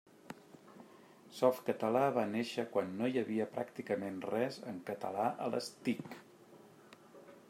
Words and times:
Softcatalà 1.39 2.01
va 2.15 2.23
néixer 2.31 2.65
quan 2.71 2.89
no 3.01 3.09
hi 3.11 3.21
havia 3.23 3.47
pràcticament 3.59 4.19
res 4.33 4.57
en 4.73 4.83
català 4.89 5.29
a 5.45 5.51
les 5.57 5.71
TIC. 5.89 6.19